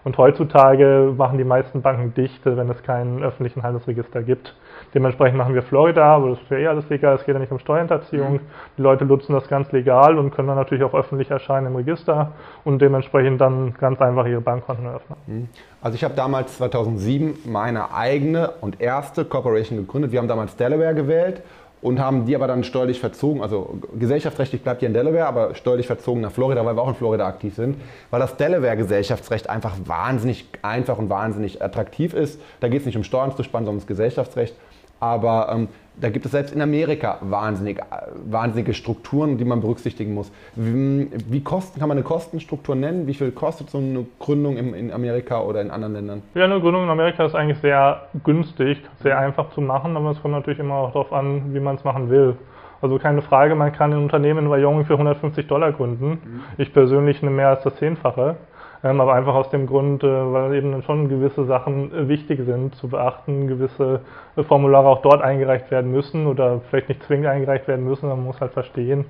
Und 0.05 0.19
heutzutage 0.19 1.15
machen 1.17 1.39
die 1.39 1.45
meisten 1.45 1.81
Banken 1.81 2.13
dicht, 2.13 2.45
wenn 2.45 2.69
es 2.69 2.83
keinen 2.83 3.23
öffentlichen 3.23 3.63
Handelsregister 3.63 4.23
gibt. 4.23 4.55
Dementsprechend 4.95 5.39
machen 5.39 5.55
wir 5.55 5.63
Florida, 5.63 6.05
aber 6.05 6.31
das 6.31 6.41
ist 6.43 6.51
ja 6.51 6.59
eh 6.59 6.67
alles 6.67 6.89
legal, 6.91 7.17
es 7.17 7.25
geht 7.25 7.35
ja 7.35 7.41
nicht 7.41 7.51
um 7.51 7.59
Steuerhinterziehung. 7.59 8.35
Mhm. 8.35 8.41
Die 8.77 8.83
Leute 8.83 9.07
nutzen 9.07 9.33
das 9.33 9.49
ganz 9.49 9.73
legal 9.73 10.19
und 10.19 10.31
können 10.31 10.49
dann 10.49 10.59
natürlich 10.59 10.85
auch 10.85 10.95
öffentlich 10.95 11.31
erscheinen 11.31 11.69
im 11.69 11.77
Register 11.77 12.33
und 12.65 12.83
dementsprechend 12.83 13.41
dann 13.41 13.75
ganz 13.75 14.01
einfach 14.01 14.27
ihre 14.27 14.43
Bankkonten 14.43 14.85
eröffnen. 14.85 15.19
Mhm. 15.27 15.49
Also 15.81 15.97
ich 15.97 16.05
habe 16.05 16.15
damals 16.15 16.59
2007 16.59 17.39
meine 17.47 17.95
eigene 17.95 18.53
und 18.61 18.81
erste 18.81 19.25
Corporation 19.25 19.79
gegründet. 19.79 20.13
Wir 20.13 20.19
haben 20.19 20.29
damals 20.29 20.57
Delaware 20.57 20.95
gewählt 20.95 21.43
und 21.85 22.01
haben 22.01 22.25
die 22.25 22.35
aber 22.35 22.47
dann 22.47 22.65
steuerlich 22.65 22.99
verzogen, 22.99 23.43
also 23.43 23.79
gesellschaftsrechtlich 23.99 24.63
bleibt 24.63 24.81
hier 24.81 24.89
in 24.89 24.95
Delaware, 24.95 25.27
aber 25.27 25.55
steuerlich 25.55 25.87
verzogen 25.87 26.23
nach 26.23 26.33
Florida, 26.33 26.65
weil 26.65 26.75
wir 26.75 26.81
auch 26.81 26.89
in 26.89 26.95
Florida 26.95 27.27
aktiv 27.27 27.55
sind, 27.55 27.77
weil 28.11 28.21
das 28.21 28.39
Delaware-Gesellschaftsrecht 28.39 29.51
einfach 29.51 29.75
wahnsinnig 29.85 30.47
einfach 30.63 30.97
und 30.97 31.11
wahnsinnig 31.11 31.61
attraktiv 31.61 32.15
ist. 32.15 32.41
Da 32.61 32.69
geht 32.69 32.81
es 32.81 32.87
nicht 32.87 32.97
um 32.97 33.05
Steuern 33.05 33.37
zu 33.37 33.43
sparen, 33.43 33.67
sondern 33.67 33.81
ums 33.81 33.87
Gesellschaftsrecht. 33.87 34.57
Aber 35.01 35.49
ähm, 35.53 35.69
da 36.01 36.11
gibt 36.11 36.25
es 36.25 36.33
selbst 36.33 36.55
in 36.55 36.61
Amerika 36.61 37.19
wahnsinnig, 37.21 37.81
wahnsinnige 38.25 38.75
Strukturen, 38.75 39.39
die 39.39 39.45
man 39.45 39.61
berücksichtigen 39.61 40.15
muss. 40.15 40.33
Wie, 40.57 41.09
wie 41.29 41.43
kosten, 41.43 41.79
kann 41.79 41.89
man 41.89 41.99
eine 41.99 42.05
Kostenstruktur 42.05 42.75
nennen? 42.75 43.07
Wie 43.07 43.15
viel 43.15 43.31
kostet 43.31 43.71
so 43.71 43.79
eine 43.79 44.07
Gründung 44.19 44.57
in, 44.57 44.75
in, 44.75 44.93
Amerika 44.93 45.41
oder 45.41 45.61
in 45.61 45.71
anderen 45.71 45.95
Ländern? 45.95 46.23
Ja, 46.35 46.45
eine 46.45 46.61
Gründung 46.61 46.85
in 46.85 46.91
Amerika 46.91 47.25
ist 47.25 47.35
eigentlich 47.35 47.59
sehr 47.59 48.03
günstig, 48.25 48.79
sehr 49.03 49.19
einfach 49.19 49.51
zu 49.51 49.61
machen, 49.61 49.97
aber 49.97 50.11
es 50.11 50.21
kommt 50.21 50.35
natürlich 50.35 50.59
immer 50.59 50.75
auch 50.75 50.93
darauf 50.93 51.13
an, 51.13 51.55
wie 51.55 51.61
man 51.61 51.77
es 51.77 51.85
machen 51.85 52.11
will. 52.11 52.37
Also 52.83 52.99
keine 52.99 53.23
Frage, 53.23 53.55
man 53.55 53.73
kann 53.73 53.93
ein 53.93 53.99
Unternehmen 54.03 54.47
in 54.47 54.51
Wyoming 54.51 54.85
für 54.85 54.95
150 54.95 55.47
Dollar 55.47 55.73
gründen. 55.73 56.11
Mhm. 56.11 56.43
Ich 56.59 56.73
persönlich 56.73 57.23
nehme 57.23 57.37
mehr 57.37 57.49
als 57.49 57.63
das 57.63 57.77
Zehnfache. 57.77 58.37
Ähm, 58.85 59.01
aber 59.01 59.15
einfach 59.15 59.35
aus 59.35 59.49
dem 59.49 59.67
Grund, 59.67 60.05
äh, 60.05 60.33
weil 60.33 60.55
eben 60.55 60.83
schon 60.83 61.09
gewisse 61.09 61.47
Sachen 61.47 61.91
äh, 61.95 62.07
wichtig 62.07 62.41
sind 62.45 62.75
zu 62.75 62.89
beachten, 62.89 63.49
gewisse 63.49 64.03
äh, 64.37 64.43
Formulare 64.43 64.89
auch 64.89 65.01
dort 65.01 65.23
eingereicht 65.23 65.71
werden 65.71 65.91
müssen 65.91 66.27
oder 66.27 66.61
vielleicht 66.69 66.91
nicht 66.91 67.03
zwingend 67.05 67.27
eingereicht 67.27 67.67
werden 67.67 67.87
müssen, 67.87 68.11
man 68.11 68.23
muss 68.23 68.41
halt 68.41 68.53
verstehen, 68.53 69.07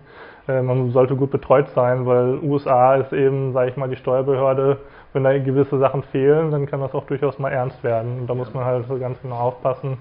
man 0.46 0.90
sollte 0.90 1.16
gut 1.16 1.30
betreut 1.30 1.68
sein, 1.70 2.04
weil 2.04 2.38
USA 2.42 2.96
ist 2.96 3.14
eben, 3.14 3.54
sage 3.54 3.70
ich 3.70 3.78
mal, 3.78 3.88
die 3.88 3.96
Steuerbehörde, 3.96 4.76
wenn 5.14 5.24
da 5.24 5.38
gewisse 5.38 5.78
Sachen 5.78 6.02
fehlen, 6.02 6.50
dann 6.50 6.66
kann 6.66 6.80
das 6.80 6.94
auch 6.94 7.06
durchaus 7.06 7.38
mal 7.38 7.50
ernst 7.50 7.82
werden 7.82 8.20
und 8.20 8.26
da 8.28 8.34
muss 8.34 8.52
man 8.52 8.62
halt 8.62 8.86
ganz 9.00 9.18
genau 9.22 9.36
aufpassen. 9.36 9.96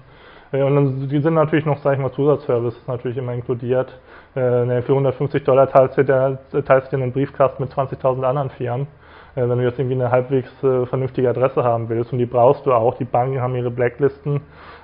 Und 0.52 0.74
dann, 0.74 1.08
die 1.08 1.20
sind 1.20 1.32
natürlich 1.32 1.64
noch, 1.64 1.78
sage 1.78 1.96
ich 1.96 2.02
mal, 2.02 2.12
Zusatzservices 2.12 2.86
natürlich 2.86 3.16
immer 3.16 3.32
inkludiert. 3.32 3.98
Für 4.34 4.84
150 4.86 5.44
Dollar 5.44 5.66
teilst 5.70 5.96
du 5.96 6.04
dir, 6.04 6.38
teilst 6.62 6.92
du 6.92 6.96
dir 6.98 7.02
einen 7.02 7.12
Briefkasten 7.12 7.62
mit 7.62 7.72
20.000 7.72 8.22
anderen 8.24 8.50
Firmen. 8.50 8.86
Äh, 9.36 9.48
wenn 9.48 9.58
du 9.58 9.64
jetzt 9.64 9.78
irgendwie 9.78 9.96
eine 9.96 10.10
halbwegs 10.10 10.50
äh, 10.62 10.86
vernünftige 10.86 11.28
Adresse 11.28 11.64
haben 11.64 11.88
willst 11.88 12.12
und 12.12 12.18
die 12.18 12.26
brauchst 12.26 12.66
du 12.66 12.72
auch, 12.72 12.96
die 12.96 13.04
Banken 13.04 13.40
haben 13.40 13.56
ihre 13.56 13.70
Blacklisten, 13.70 14.40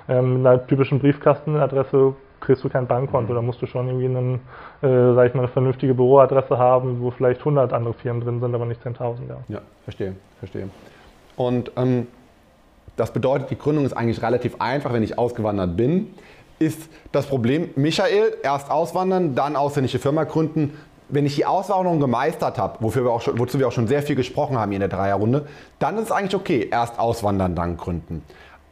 ähm, 0.09 0.37
mit 0.37 0.47
einer 0.47 0.67
typischen 0.67 0.99
Briefkastenadresse 0.99 2.13
kriegst 2.41 2.63
du 2.63 2.69
kein 2.69 2.87
Bankkonto, 2.87 3.31
mhm. 3.31 3.35
da 3.35 3.41
musst 3.41 3.61
du 3.61 3.67
schon 3.67 3.87
irgendwie 3.87 4.07
einen, 4.07 4.35
äh, 4.81 5.13
sag 5.15 5.27
ich 5.27 5.33
mal, 5.33 5.41
eine 5.41 5.47
vernünftige 5.47 5.93
Büroadresse 5.93 6.57
haben, 6.57 6.99
wo 7.01 7.11
vielleicht 7.11 7.39
100 7.39 7.71
andere 7.71 7.93
Firmen 7.93 8.21
drin 8.23 8.39
sind, 8.39 8.53
aber 8.53 8.65
nicht 8.65 8.81
10.000. 8.83 9.17
Ja. 9.29 9.37
ja, 9.47 9.61
verstehe, 9.83 10.15
verstehe. 10.39 10.69
Und 11.37 11.71
ähm, 11.77 12.07
das 12.97 13.13
bedeutet, 13.13 13.49
die 13.51 13.57
Gründung 13.57 13.85
ist 13.85 13.93
eigentlich 13.93 14.21
relativ 14.21 14.55
einfach, 14.59 14.91
wenn 14.91 15.03
ich 15.03 15.17
ausgewandert 15.17 15.77
bin. 15.77 16.13
Ist 16.59 16.89
das 17.11 17.25
Problem, 17.25 17.69
Michael, 17.75 18.35
erst 18.43 18.69
auswandern, 18.69 19.33
dann 19.33 19.55
ausländische 19.55 19.97
Firma 19.97 20.25
gründen, 20.25 20.73
wenn 21.11 21.25
ich 21.25 21.35
die 21.35 21.45
Auswanderung 21.45 21.99
gemeistert 21.99 22.57
habe, 22.57 22.77
wofür 22.79 23.03
wir 23.03 23.11
auch 23.11 23.21
schon, 23.21 23.37
wozu 23.37 23.59
wir 23.59 23.67
auch 23.67 23.71
schon 23.71 23.87
sehr 23.87 24.01
viel 24.01 24.15
gesprochen 24.15 24.57
haben 24.57 24.71
hier 24.71 24.77
in 24.77 24.89
der 24.89 24.97
Dreierrunde, 24.97 25.47
dann 25.79 25.97
ist 25.97 26.05
es 26.05 26.11
eigentlich 26.11 26.35
okay, 26.35 26.67
erst 26.71 26.97
auswandern, 26.99 27.55
dann 27.55 27.77
gründen. 27.77 28.23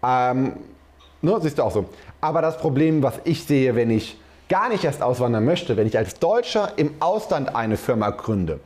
Ähm, 0.03 0.53
ne, 1.21 1.37
siehst 1.41 1.59
du 1.59 1.63
auch 1.63 1.71
so. 1.71 1.85
Aber 2.21 2.41
das 2.41 2.57
Problem, 2.57 3.03
was 3.03 3.19
ich 3.23 3.45
sehe, 3.45 3.75
wenn 3.75 3.91
ich 3.91 4.19
gar 4.47 4.69
nicht 4.69 4.83
erst 4.83 5.01
auswandern 5.01 5.45
möchte, 5.45 5.77
wenn 5.77 5.87
ich 5.87 5.97
als 5.97 6.15
Deutscher 6.19 6.73
im 6.77 6.95
Ausland 6.99 7.55
eine 7.55 7.77
Firma 7.77 8.09
gründe, 8.09 8.59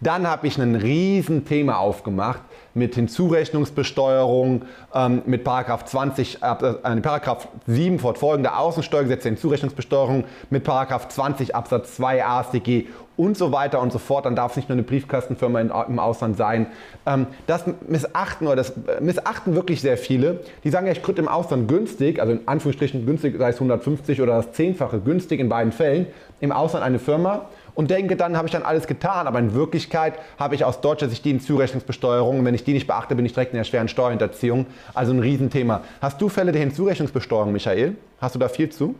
dann 0.00 0.26
habe 0.26 0.46
ich 0.46 0.58
ein 0.58 0.76
Riesenthema 0.76 1.76
aufgemacht 1.76 2.40
mit 2.74 2.94
Hinzurechnungsbesteuerung, 2.94 4.62
ähm, 4.94 5.22
mit 5.26 5.44
Paragraph 5.44 5.84
20, 5.84 6.36
äh, 6.42 7.00
Paragraph 7.00 7.48
7 7.66 7.98
fortfolgende 7.98 8.56
Außensteuergesetze 8.56 9.28
Hinzurechnungsbesteuerung, 9.28 10.24
mit 10.50 10.64
Paragraph 10.64 11.08
20 11.08 11.54
Absatz 11.54 11.96
2 11.96 12.24
AStG 12.24 12.86
und 13.16 13.36
so 13.36 13.52
weiter 13.52 13.80
und 13.80 13.92
so 13.92 13.98
fort. 13.98 14.24
Dann 14.24 14.34
darf 14.34 14.52
es 14.52 14.56
nicht 14.56 14.68
nur 14.68 14.76
eine 14.76 14.82
Briefkastenfirma 14.82 15.60
in, 15.60 15.70
im 15.88 15.98
Ausland 15.98 16.36
sein. 16.38 16.68
Ähm, 17.04 17.26
das 17.46 17.64
missachten 17.86 18.46
oder 18.46 18.56
das 18.56 18.70
äh, 18.70 19.00
missachten 19.00 19.54
wirklich 19.54 19.80
sehr 19.82 19.98
viele. 19.98 20.40
Die 20.64 20.70
sagen 20.70 20.86
ja, 20.86 20.92
ich 20.92 21.02
gründe 21.02 21.22
im 21.22 21.28
Ausland 21.28 21.68
günstig, 21.68 22.20
also 22.20 22.32
in 22.32 22.40
Anführungsstrichen 22.46 23.04
günstig, 23.04 23.36
sei 23.36 23.50
es 23.50 23.56
150 23.56 24.22
oder 24.22 24.36
das 24.36 24.52
Zehnfache 24.52 25.00
günstig 25.00 25.40
in 25.40 25.48
beiden 25.48 25.72
Fällen, 25.72 26.06
im 26.40 26.52
Ausland 26.52 26.84
eine 26.84 26.98
Firma 26.98 27.46
und 27.80 27.90
denke, 27.90 28.14
dann 28.14 28.36
habe 28.36 28.46
ich 28.46 28.52
dann 28.52 28.62
alles 28.62 28.86
getan. 28.86 29.26
Aber 29.26 29.38
in 29.38 29.54
Wirklichkeit 29.54 30.18
habe 30.38 30.54
ich 30.54 30.66
aus 30.66 30.82
deutscher 30.82 31.08
Sicht 31.08 31.24
die 31.24 31.30
Hinzurechnungsbesteuerung. 31.30 32.44
Wenn 32.44 32.54
ich 32.54 32.62
die 32.62 32.74
nicht 32.74 32.86
beachte, 32.86 33.14
bin 33.14 33.24
ich 33.24 33.32
direkt 33.32 33.52
in 33.52 33.56
der 33.56 33.64
schweren 33.64 33.88
Steuerhinterziehung. 33.88 34.66
Also 34.92 35.14
ein 35.14 35.18
Riesenthema. 35.18 35.82
Hast 36.02 36.20
du 36.20 36.28
Fälle 36.28 36.52
der 36.52 36.60
Hinzurechnungsbesteuerung, 36.60 37.52
Michael? 37.52 37.96
Hast 38.20 38.34
du 38.34 38.38
da 38.38 38.50
viel 38.50 38.68
zu? 38.68 38.94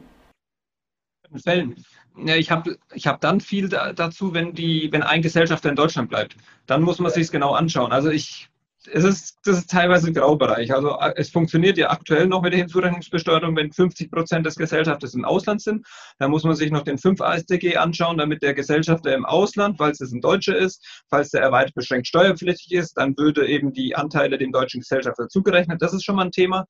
Fällen. 1.45 1.77
Ja, 2.25 2.37
ich 2.37 2.51
habe 2.51 2.79
ich 2.95 3.07
hab 3.07 3.21
dann 3.21 3.43
viel 3.43 3.69
da, 3.69 3.93
dazu, 3.93 4.33
wenn, 4.33 4.55
die, 4.55 4.89
wenn 4.93 5.03
ein 5.03 5.21
Gesellschafter 5.21 5.69
in 5.69 5.77
Deutschland 5.77 6.09
bleibt. 6.09 6.35
Dann 6.67 6.81
muss 6.81 7.01
man 7.01 7.13
sich 7.13 7.25
es 7.25 7.31
genau 7.31 7.53
anschauen. 7.53 7.93
Also 7.93 8.09
ich 8.09 8.49
es 8.87 9.05
ist, 9.05 9.39
das 9.45 9.59
ist 9.59 9.71
teilweise 9.71 10.07
ein 10.07 10.15
Graubereich. 10.15 10.73
Also 10.73 10.99
äh, 10.99 11.13
es 11.17 11.31
funktioniert 11.31 11.77
ja 11.77 11.91
aktuell 11.91 12.27
noch 12.27 12.43
mit 12.43 12.53
der 12.53 12.61
Hinzurechnungsbesteuerung, 12.61 13.55
wenn 13.57 13.73
50 13.73 14.11
Prozent 14.11 14.47
des 14.47 14.57
Gesellschafters 14.57 15.15
im 15.15 15.25
Ausland 15.25 15.63
sind. 15.63 15.87
Da 16.19 16.29
muss 16.29 16.45
man 16.45 16.55
sich 16.55 16.71
noch 16.71 16.83
den 16.83 16.99
5 16.99 17.21
AStG 17.21 17.77
anschauen, 17.77 18.19
damit 18.19 18.43
der 18.43 18.55
Gesellschafter 18.55 19.15
im 19.15 19.27
Ausland, 19.27 19.77
falls 19.77 20.01
es 20.01 20.13
ein 20.13 20.21
Deutscher 20.21 20.57
ist, 20.57 21.05
falls 21.11 21.31
der 21.31 21.43
erweitert 21.43 21.75
beschränkt 21.75 22.07
steuerpflichtig 22.07 22.73
ist, 22.73 22.95
dann 22.95 23.17
würde 23.19 23.47
eben 23.47 23.73
die 23.73 23.97
Anteile 23.97 24.39
dem 24.39 24.53
deutschen 24.53 24.81
Gesellschafter 24.81 25.29
zugerechnet. 25.29 25.83
Das 25.83 25.93
ist 25.93 26.05
schon 26.05 26.17
mal 26.17 26.27
ein 26.27 26.33
Thema. 26.33 26.67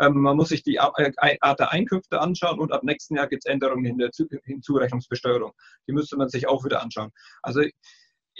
Ähm, 0.00 0.20
man 0.20 0.36
muss 0.36 0.50
sich 0.50 0.62
die 0.62 0.76
äh, 0.76 1.36
Art 1.40 1.58
der 1.58 1.72
Einkünfte 1.72 2.20
anschauen 2.20 2.60
und 2.60 2.72
ab 2.72 2.84
nächsten 2.84 3.16
Jahr 3.16 3.26
gibt 3.26 3.44
es 3.44 3.50
Änderungen 3.50 3.84
in 3.84 3.98
der 3.98 4.10
Hinzurechnungsbesteuerung. 4.44 5.52
Die 5.88 5.92
müsste 5.92 6.16
man 6.16 6.28
sich 6.28 6.46
auch 6.48 6.64
wieder 6.64 6.82
anschauen. 6.82 7.10
Also 7.42 7.62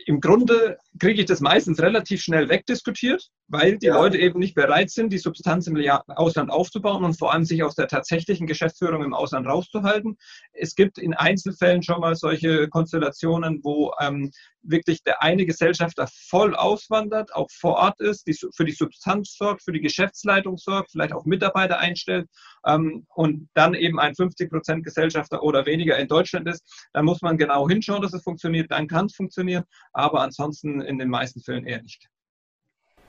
im 0.07 0.21
Grunde 0.21 0.79
kriege 0.99 1.21
ich 1.21 1.27
das 1.27 1.41
meistens 1.41 1.81
relativ 1.81 2.23
schnell 2.23 2.49
wegdiskutiert, 2.49 3.31
weil 3.49 3.79
die 3.79 3.87
ja. 3.87 3.95
Leute 3.95 4.19
eben 4.19 4.39
nicht 4.39 4.55
bereit 4.55 4.91
sind, 4.91 5.11
die 5.13 5.19
Substanz 5.19 5.67
im 5.67 5.77
Ausland 6.09 6.51
aufzubauen 6.51 7.03
und 7.03 7.19
vor 7.19 7.33
allem 7.33 7.45
sich 7.45 7.63
aus 7.63 7.75
der 7.75 7.89
tatsächlichen 7.89 8.47
Geschäftsführung 8.47 9.03
im 9.03 9.15
Ausland 9.15 9.47
rauszuhalten. 9.47 10.19
Es 10.53 10.75
gibt 10.75 10.99
in 10.99 11.15
Einzelfällen 11.15 11.83
schon 11.83 12.01
mal 12.01 12.15
solche 12.15 12.69
Konstellationen, 12.69 13.61
wo 13.63 13.93
ähm, 14.01 14.31
wirklich 14.63 15.03
der 15.03 15.23
eine 15.23 15.47
Gesellschafter 15.47 16.07
voll 16.29 16.55
auswandert, 16.55 17.35
auch 17.35 17.49
vor 17.51 17.77
Ort 17.77 18.01
ist, 18.01 18.27
die 18.27 18.37
für 18.55 18.67
die 18.67 18.73
Substanz 18.73 19.35
sorgt, 19.37 19.63
für 19.63 19.73
die 19.73 19.81
Geschäftsleitung 19.81 20.59
sorgt, 20.59 20.91
vielleicht 20.91 21.15
auch 21.15 21.25
Mitarbeiter 21.25 21.79
einstellt 21.79 22.29
ähm, 22.67 23.07
und 23.15 23.49
dann 23.55 23.73
eben 23.73 23.99
ein 23.99 24.15
50 24.15 24.51
Prozent 24.51 24.85
Gesellschafter 24.85 25.43
oder 25.43 25.65
weniger 25.65 25.97
in 25.99 26.09
Deutschland 26.09 26.47
ist. 26.49 26.89
Dann 26.93 27.07
muss 27.07 27.23
man 27.23 27.39
genau 27.39 27.67
hinschauen, 27.67 28.03
dass 28.03 28.13
es 28.13 28.23
funktioniert, 28.23 28.71
dann 28.71 28.89
kann 28.89 29.07
es 29.07 29.15
funktionieren, 29.15 29.65
aber 29.93 30.21
ansonsten 30.21 30.83
in 30.83 30.99
den 30.99 31.09
meisten 31.09 31.41
Fällen 31.41 31.65
eher 31.65 31.83
nicht. 31.83 32.09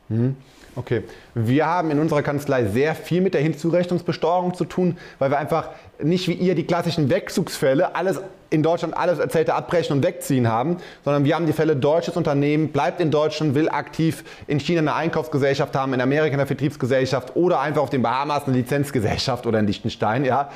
Mhm. 0.09 0.35
Okay. 0.75 1.03
Wir 1.33 1.65
haben 1.65 1.91
in 1.91 1.99
unserer 1.99 2.21
Kanzlei 2.21 2.65
sehr 2.65 2.95
viel 2.95 3.21
mit 3.21 3.33
der 3.33 3.41
Hinzurechnungsbesteuerung 3.41 4.53
zu 4.53 4.65
tun, 4.65 4.97
weil 5.17 5.31
wir 5.31 5.37
einfach 5.37 5.69
nicht 6.01 6.27
wie 6.27 6.33
ihr 6.33 6.55
die 6.55 6.63
klassischen 6.63 7.09
Wegzugsfälle, 7.09 7.95
alles 7.95 8.21
in 8.49 8.63
Deutschland 8.63 8.97
alles 8.97 9.19
erzählte 9.19 9.53
abbrechen 9.53 9.93
und 9.93 10.03
wegziehen 10.03 10.47
haben, 10.47 10.77
sondern 11.03 11.25
wir 11.25 11.35
haben 11.35 11.45
die 11.45 11.53
Fälle, 11.53 11.75
deutsches 11.75 12.15
Unternehmen 12.17 12.69
bleibt 12.69 12.99
in 12.99 13.11
Deutschland, 13.11 13.55
will 13.55 13.69
aktiv 13.69 14.23
in 14.47 14.59
China 14.59 14.79
eine 14.79 14.95
Einkaufsgesellschaft 14.95 15.75
haben, 15.75 15.93
in 15.93 16.01
Amerika 16.01 16.33
eine 16.33 16.47
Vertriebsgesellschaft 16.47 17.35
oder 17.35 17.59
einfach 17.59 17.81
auf 17.81 17.89
den 17.89 18.01
Bahamas 18.01 18.45
eine 18.45 18.57
Lizenzgesellschaft 18.57 19.45
oder 19.45 19.59
in 19.59 19.67
Liechtenstein, 19.67 20.25
ja. 20.25 20.49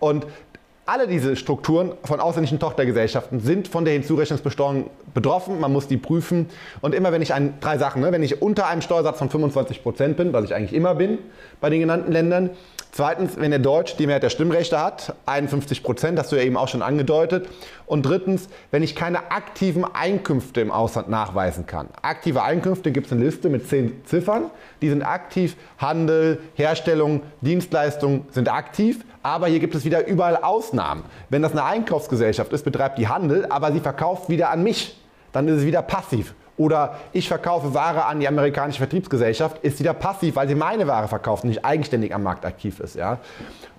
Und 0.00 0.26
alle 0.86 1.08
diese 1.08 1.34
Strukturen 1.34 1.92
von 2.04 2.20
ausländischen 2.20 2.60
Tochtergesellschaften 2.60 3.40
sind 3.40 3.66
von 3.66 3.84
der 3.84 3.94
Hinzurechnungsbesteuerung 3.94 4.88
betroffen. 5.12 5.60
Man 5.60 5.72
muss 5.72 5.88
die 5.88 5.96
prüfen. 5.96 6.48
Und 6.80 6.94
immer 6.94 7.10
wenn 7.10 7.22
ich 7.22 7.34
ein, 7.34 7.54
drei 7.60 7.76
Sachen, 7.76 8.02
ne, 8.02 8.12
wenn 8.12 8.22
ich 8.22 8.40
unter 8.40 8.68
einem 8.68 8.82
Steuersatz 8.82 9.18
von 9.18 9.28
25 9.28 9.82
Prozent 9.82 10.16
bin, 10.16 10.32
was 10.32 10.44
ich 10.44 10.54
eigentlich 10.54 10.72
immer 10.72 10.94
bin 10.94 11.18
bei 11.60 11.70
den 11.70 11.80
genannten 11.80 12.12
Ländern, 12.12 12.50
Zweitens, 12.96 13.36
wenn 13.36 13.50
der 13.50 13.60
Deutsch 13.60 13.96
die 13.98 14.06
Mehrheit 14.06 14.22
der 14.22 14.30
Stimmrechte 14.30 14.80
hat, 14.80 15.14
51 15.26 15.82
Prozent, 15.82 16.18
hast 16.18 16.32
du 16.32 16.36
ja 16.36 16.42
eben 16.42 16.56
auch 16.56 16.68
schon 16.68 16.80
angedeutet. 16.80 17.46
Und 17.84 18.06
drittens, 18.06 18.48
wenn 18.70 18.82
ich 18.82 18.96
keine 18.96 19.32
aktiven 19.32 19.84
Einkünfte 19.84 20.62
im 20.62 20.70
Ausland 20.70 21.10
nachweisen 21.10 21.66
kann. 21.66 21.88
Aktive 22.00 22.42
Einkünfte 22.42 22.92
gibt 22.92 23.08
es 23.08 23.12
eine 23.12 23.22
Liste 23.22 23.50
mit 23.50 23.68
zehn 23.68 24.02
Ziffern. 24.06 24.50
Die 24.80 24.88
sind 24.88 25.02
aktiv. 25.02 25.56
Handel, 25.76 26.40
Herstellung, 26.54 27.20
Dienstleistungen 27.42 28.24
sind 28.30 28.50
aktiv. 28.50 29.04
Aber 29.26 29.48
hier 29.48 29.58
gibt 29.58 29.74
es 29.74 29.84
wieder 29.84 30.06
überall 30.06 30.36
Ausnahmen. 30.36 31.02
Wenn 31.30 31.42
das 31.42 31.50
eine 31.50 31.64
Einkaufsgesellschaft 31.64 32.52
ist, 32.52 32.64
betreibt 32.64 32.96
die 32.96 33.08
Handel, 33.08 33.44
aber 33.46 33.72
sie 33.72 33.80
verkauft 33.80 34.28
wieder 34.28 34.50
an 34.50 34.62
mich. 34.62 34.96
Dann 35.32 35.48
ist 35.48 35.56
es 35.56 35.66
wieder 35.66 35.82
passiv. 35.82 36.36
Oder 36.56 36.94
ich 37.12 37.26
verkaufe 37.26 37.74
Ware 37.74 38.04
an 38.04 38.20
die 38.20 38.28
amerikanische 38.28 38.78
Vertriebsgesellschaft, 38.78 39.58
ist 39.64 39.80
wieder 39.80 39.94
passiv, 39.94 40.36
weil 40.36 40.46
sie 40.46 40.54
meine 40.54 40.86
Ware 40.86 41.08
verkauft 41.08 41.42
und 41.42 41.48
nicht 41.48 41.64
eigenständig 41.64 42.14
am 42.14 42.22
Markt 42.22 42.44
aktiv 42.44 42.78
ist. 42.78 42.94
Ja? 42.94 43.18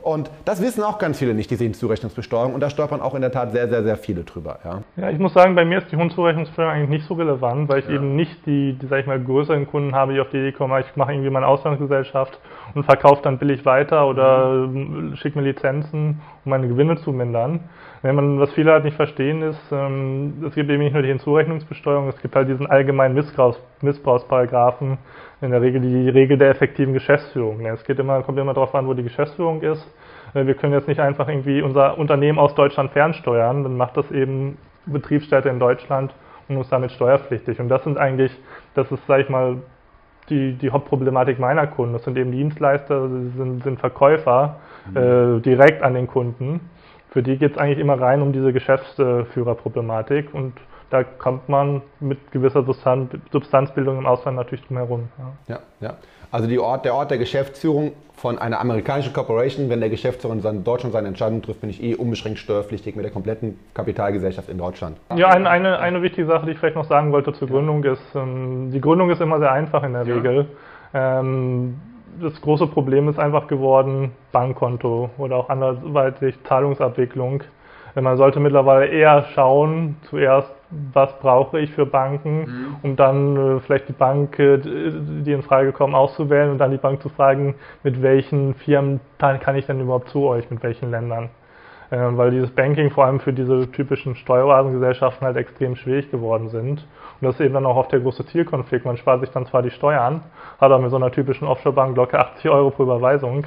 Und 0.08 0.32
das 0.46 0.62
wissen 0.62 0.86
auch 0.86 1.00
ganz 1.00 1.20
viele 1.20 1.34
nicht, 1.34 1.52
diese 1.52 1.66
Hinzurechnungsbesteuerung. 1.66 2.54
Und 2.54 2.62
da 2.62 2.70
stolpern 2.70 3.02
auch 3.02 3.14
in 3.14 3.20
der 3.20 3.34
Tat 3.34 3.52
sehr, 3.52 3.68
sehr, 3.68 3.84
sehr 3.84 3.98
viele 3.98 4.24
drüber. 4.24 4.58
Ja, 4.64 4.82
ja 4.96 5.10
ich 5.10 5.20
muss 5.20 5.34
sagen, 5.34 5.54
bei 5.54 5.66
mir 5.66 5.80
ist 5.80 5.92
die 5.92 5.98
Hinzurechnungsbesteuerung 5.98 6.74
eigentlich 6.74 7.02
nicht 7.02 7.08
so 7.10 7.16
relevant, 7.16 7.68
weil 7.68 7.80
ich 7.80 7.90
ja. 7.90 7.96
eben 7.96 8.16
nicht 8.16 8.46
die, 8.46 8.78
die, 8.82 8.88
sag 8.88 9.02
ich 9.02 9.06
mal, 9.06 9.22
größeren 9.22 9.68
Kunden 9.68 9.94
habe, 9.94 10.14
die 10.14 10.22
auf 10.22 10.30
die 10.30 10.38
Idee 10.38 10.54
kommen, 10.54 10.80
ich 10.80 10.96
mache 10.96 11.12
irgendwie 11.12 11.30
meine 11.30 11.46
Auslandsgesellschaft 11.46 12.40
und 12.74 12.86
verkaufe 12.86 13.22
dann 13.22 13.38
billig 13.38 13.66
weiter 13.66 14.08
oder 14.08 14.68
mhm. 14.68 15.18
schicke 15.18 15.40
mir 15.40 15.44
Lizenzen, 15.44 16.22
um 16.46 16.52
meine 16.52 16.70
Gewinne 16.70 16.96
zu 16.96 17.12
mindern. 17.12 17.60
Wenn 18.02 18.16
man, 18.16 18.40
was 18.40 18.54
viele 18.54 18.72
halt 18.72 18.86
nicht 18.86 18.96
verstehen, 18.96 19.42
ist, 19.42 19.60
ähm, 19.74 20.46
es 20.48 20.56
gibt 20.56 20.70
eben 20.70 20.84
nicht 20.84 20.94
nur 20.94 21.02
die 21.02 21.10
Hinzurechnungsbesteuerung, 21.10 22.08
es 22.08 22.22
gibt 22.22 22.34
halt 22.34 22.48
diesen 22.48 22.68
allgemeinen 22.68 23.14
Missbrauchs, 23.14 23.60
Missbrauchsparagraphen, 23.82 24.98
in 25.42 25.52
der 25.52 25.62
Regel 25.62 25.82
die 25.82 26.10
Regel 26.10 26.38
der 26.38 26.50
effektiven 26.50 26.94
Geschäftsführung. 26.94 27.66
Es 27.66 27.84
geht 27.84 28.00
immer, 28.00 28.22
kommt 28.24 28.40
immer 28.40 28.54
darauf 28.54 28.74
an, 28.76 28.88
wo 28.88 28.94
die 28.94 29.04
Geschäftsführung 29.04 29.62
ist. 29.62 29.86
Äh, 30.34 30.46
wir 30.46 30.56
können 30.56 30.74
jetzt 30.74 30.88
nicht 30.88 31.00
einfach 31.00 31.28
irgendwie 31.28 31.62
unser 31.62 31.98
Unternehmen 31.98 32.40
aus 32.40 32.56
Deutschland 32.56 32.92
fernsteuern, 32.92 33.64
dann 33.64 33.78
macht 33.78 33.98
das 33.98 34.10
eben 34.12 34.58
Betriebsstätte 34.86 35.50
in 35.50 35.60
Deutschland 35.60 36.14
und 36.48 36.60
ist 36.60 36.72
damit 36.72 36.92
steuerpflichtig. 36.92 37.60
Und 37.60 37.70
das 37.70 37.84
sind 37.84 37.98
eigentlich, 37.98 38.32
das 38.74 38.92
ist, 38.92 39.06
sag 39.08 39.20
ich 39.20 39.30
mal, 39.30 39.58
die, 40.30 40.54
die 40.54 40.72
Hauptproblematik 40.72 41.40
meiner 41.40 41.68
Kunden. 41.68 41.94
Das 41.94 42.04
sind 42.04 42.18
eben 42.18 42.32
Dienstleister, 42.32 43.08
sind, 43.08 43.64
sind 43.64 43.80
Verkäufer 43.80 44.58
mhm. 44.90 44.98
äh, 44.98 45.40
direkt 45.42 45.84
an 45.84 45.94
den 45.94 46.08
Kunden. 46.08 46.70
Für 47.10 47.24
die 47.24 47.38
geht 47.38 47.54
es 47.54 47.58
eigentlich 47.58 47.80
immer 47.80 48.00
rein 48.00 48.22
um 48.22 48.34
diese 48.34 48.52
Geschäftsführerproblematik 48.52 50.34
und 50.34 50.54
da 50.90 51.04
kommt 51.04 51.50
man 51.50 51.82
mit 52.00 52.32
gewisser 52.32 52.64
Substanzbildung 52.64 53.98
im 53.98 54.06
Ausland 54.06 54.38
natürlich 54.38 54.66
drum 54.66 54.78
herum. 54.78 55.10
Ja, 55.48 55.56
ja. 55.56 55.60
ja. 55.82 55.98
Also 56.32 56.48
Ort, 56.62 56.86
der 56.86 56.94
Ort 56.94 57.12
der 57.12 57.18
Geschäftsführung 57.18 57.94
von 58.14 58.38
einer 58.38 58.60
amerikanischen 58.60 59.14
Corporation, 59.14 59.70
wenn 59.70 59.80
der 59.80 59.90
Geschäftsführer 59.90 60.34
in 60.34 60.64
Deutschland 60.64 60.92
seine 60.92 61.08
Entscheidung 61.08 61.42
trifft, 61.42 61.62
bin 61.62 61.70
ich 61.70 61.82
eh 61.82 61.96
unbeschränkt 61.96 62.40
steuerpflichtig 62.40 62.96
mit 62.96 63.06
der 63.06 63.12
kompletten 63.12 63.60
Kapitalgesellschaft 63.74 64.50
in 64.50 64.58
Deutschland. 64.58 64.98
Ja, 65.16 65.30
eine, 65.30 65.50
eine, 65.50 65.80
eine 65.80 66.02
wichtige 66.02 66.28
Sache, 66.28 66.46
die 66.46 66.54
ich 66.54 66.60
vielleicht 66.60 66.76
noch 66.76 66.90
sagen 66.90 67.12
wollte 67.12 67.32
zur 67.34 67.48
Gründung 67.48 67.84
ist, 67.84 68.02
ähm, 68.16 68.72
die 68.72 68.82
Gründung 68.82 69.10
ist 69.10 69.22
immer 69.22 69.40
sehr 69.40 69.52
einfach 69.52 69.84
in 69.84 69.94
der 69.94 70.04
ja. 70.04 70.16
Regel. 70.16 70.48
Ähm, 70.94 71.80
das 72.20 72.42
große 72.42 72.68
Problem 72.68 73.08
ist 73.08 73.20
einfach 73.20 73.48
geworden, 73.48 74.12
Bankkonto 74.32 75.12
oder 75.18 75.36
auch 75.36 75.50
anderweitig 75.50 76.36
Zahlungsabwicklung. 76.46 77.44
Man 77.94 78.18
sollte 78.18 78.40
mittlerweile 78.40 78.88
eher 78.88 79.26
schauen, 79.34 79.98
zuerst, 80.10 80.52
was 80.94 81.18
brauche 81.20 81.60
ich 81.60 81.72
für 81.72 81.86
Banken, 81.86 82.40
mhm. 82.40 82.76
um 82.84 82.96
dann 82.96 83.38
äh, 83.38 83.60
vielleicht 83.62 83.88
die 83.88 83.94
Bank, 83.94 84.38
äh, 84.40 84.58
die 84.58 85.32
in 85.32 85.42
Frage 85.42 85.72
kommen, 85.72 85.96
auszuwählen 85.96 86.52
und 86.52 86.58
dann 86.58 86.72
die 86.72 86.78
Bank 86.78 87.02
zu 87.02 87.10
fragen, 87.10 87.56
mit 87.84 88.02
welchen 88.02 88.54
Firmen 88.56 89.00
kann 89.18 89.56
ich 89.56 89.66
denn 89.66 89.80
überhaupt 89.80 90.10
zu 90.10 90.26
euch, 90.26 90.50
mit 90.50 90.62
welchen 90.64 90.92
Ländern. 90.92 91.30
Äh, 91.90 91.98
weil 92.00 92.32
dieses 92.32 92.52
Banking 92.52 92.92
vor 92.92 93.06
allem 93.06 93.20
für 93.20 93.32
diese 93.32 93.72
typischen 93.72 94.16
Steueroasengesellschaften 94.16 95.26
halt 95.26 95.38
extrem 95.38 95.76
schwierig 95.76 96.12
geworden 96.12 96.50
sind. 96.50 96.86
Und 97.20 97.26
das 97.28 97.36
ist 97.36 97.42
eben 97.42 97.54
dann 97.54 97.66
auch 97.66 97.76
oft 97.76 97.92
der 97.92 98.00
große 98.00 98.26
Zielkonflikt. 98.28 98.86
Man 98.86 98.98
spart 98.98 99.22
sich 99.22 99.32
dann 99.32 99.46
zwar 99.46 99.64
die 99.64 99.72
Steuern, 99.72 100.22
hat 100.60 100.72
aber 100.72 100.80
mit 100.80 100.92
so 100.92 100.98
einer 100.98 101.12
typischen 101.12 101.48
Offshore-Bank 101.48 101.98
locker 101.98 102.20
80 102.20 102.50
Euro 102.52 102.70
pro 102.70 102.84
Überweisung. 102.84 103.46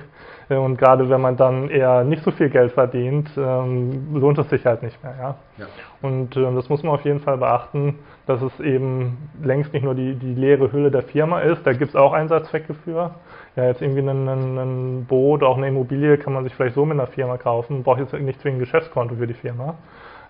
Äh, 0.48 0.56
und 0.56 0.76
gerade 0.76 1.08
wenn 1.08 1.20
man 1.20 1.36
dann 1.36 1.70
eher 1.70 2.04
nicht 2.04 2.22
so 2.24 2.30
viel 2.32 2.50
Geld 2.50 2.72
verdient, 2.72 3.30
ähm, 3.36 4.14
lohnt 4.14 4.38
es 4.38 4.48
sich 4.50 4.66
halt 4.66 4.82
nicht 4.82 5.02
mehr. 5.02 5.14
Ja? 5.18 5.34
ja. 5.58 5.66
Und 6.02 6.36
ähm, 6.36 6.56
das 6.56 6.68
muss 6.68 6.82
man 6.82 6.92
auf 6.94 7.04
jeden 7.04 7.20
Fall 7.20 7.38
beachten, 7.38 7.98
dass 8.26 8.42
es 8.42 8.60
eben 8.60 9.30
längst 9.42 9.72
nicht 9.72 9.84
nur 9.84 9.94
die, 9.94 10.14
die 10.14 10.34
leere 10.34 10.72
Hülle 10.72 10.90
der 10.90 11.02
Firma 11.02 11.40
ist. 11.40 11.64
Da 11.64 11.72
gibt 11.72 11.90
es 11.90 11.96
auch 11.96 12.12
Einsatzzwecke 12.12 12.74
für. 12.74 13.12
Ja, 13.56 13.64
jetzt 13.64 13.82
irgendwie 13.82 14.00
ein, 14.00 14.28
ein, 14.28 15.06
Boot, 15.06 15.42
auch 15.42 15.56
eine 15.56 15.68
Immobilie 15.68 16.18
kann 16.18 16.32
man 16.32 16.44
sich 16.44 16.54
vielleicht 16.54 16.74
so 16.74 16.84
mit 16.84 16.98
einer 16.98 17.08
Firma 17.08 17.36
kaufen. 17.36 17.82
Braucht 17.82 18.00
jetzt 18.00 18.12
nicht 18.12 18.40
zwingend 18.40 18.58
ein 18.58 18.64
Geschäftskonto 18.64 19.16
für 19.16 19.26
die 19.26 19.34
Firma. 19.34 19.74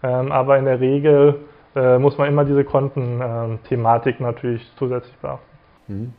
Ähm, 0.03 0.33
aber 0.33 0.59
in 0.59 0.65
der 0.65 0.81
Regel 0.81 1.37
äh, 1.77 1.99
muss 1.99 2.19
man 2.19 2.29
immer 2.29 2.45
diese 2.45 2.65
Kontenthematik 2.65 4.21
natürlich 4.21 4.69
zusätzlich 4.79 5.17
beachten. 5.17 5.45
Mhm. 5.89 6.13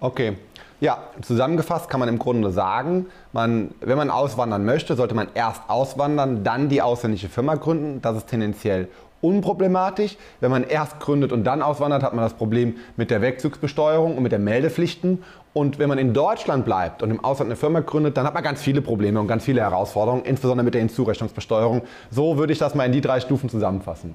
Okay. 0.00 0.36
Ja, 0.80 0.98
zusammengefasst 1.22 1.88
kann 1.88 2.00
man 2.00 2.08
im 2.08 2.18
Grunde 2.18 2.50
sagen, 2.50 3.06
man, 3.32 3.70
wenn 3.80 3.96
man 3.96 4.10
auswandern 4.10 4.64
möchte, 4.64 4.96
sollte 4.96 5.14
man 5.14 5.28
erst 5.32 5.62
auswandern, 5.68 6.44
dann 6.44 6.68
die 6.68 6.82
ausländische 6.82 7.28
Firma 7.28 7.54
gründen. 7.54 8.02
Das 8.02 8.16
ist 8.16 8.26
tendenziell 8.26 8.88
unproblematisch. 9.22 10.16
Wenn 10.40 10.50
man 10.50 10.64
erst 10.64 11.00
gründet 11.00 11.32
und 11.32 11.44
dann 11.44 11.62
auswandert, 11.62 12.02
hat 12.02 12.12
man 12.12 12.24
das 12.24 12.34
Problem 12.34 12.74
mit 12.96 13.10
der 13.10 13.22
Wegzugsbesteuerung 13.22 14.16
und 14.16 14.22
mit 14.22 14.32
der 14.32 14.38
Meldepflichten. 14.38 15.22
Und 15.54 15.78
wenn 15.78 15.88
man 15.88 15.98
in 15.98 16.12
Deutschland 16.12 16.64
bleibt 16.64 17.02
und 17.02 17.10
im 17.10 17.24
Ausland 17.24 17.48
eine 17.48 17.56
Firma 17.56 17.80
gründet, 17.80 18.16
dann 18.16 18.26
hat 18.26 18.34
man 18.34 18.42
ganz 18.42 18.60
viele 18.60 18.82
Probleme 18.82 19.20
und 19.20 19.28
ganz 19.28 19.44
viele 19.44 19.62
Herausforderungen, 19.62 20.24
insbesondere 20.24 20.64
mit 20.64 20.74
der 20.74 20.80
Hinzurechnungsbesteuerung. 20.80 21.82
So 22.10 22.36
würde 22.36 22.52
ich 22.52 22.58
das 22.58 22.74
mal 22.74 22.84
in 22.84 22.92
die 22.92 23.00
drei 23.00 23.20
Stufen 23.20 23.48
zusammenfassen. 23.48 24.14